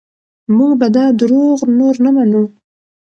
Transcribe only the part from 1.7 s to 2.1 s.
نور